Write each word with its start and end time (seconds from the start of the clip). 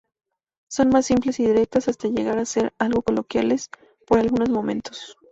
Son 0.67 0.89
más 0.89 1.05
simples 1.05 1.39
y 1.39 1.45
directas, 1.45 1.87
hasta 1.87 2.07
llegar 2.07 2.39
a 2.39 2.45
ser 2.45 2.73
algo 2.79 3.03
coloquiales 3.03 3.69
por 4.07 4.17
algunos 4.17 4.49
momentos. 4.49 5.15